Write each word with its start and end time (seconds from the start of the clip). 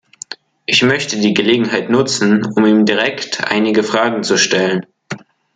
Ich 0.65 0.81
möchte 0.81 1.19
die 1.19 1.35
Gelegenheit 1.35 1.91
nutzen, 1.91 2.43
um 2.55 2.65
ihm 2.65 2.87
direkt 2.87 3.43
einige 3.51 3.83
Fragen 3.83 4.23
zu 4.23 4.35
stellen. 4.35 4.87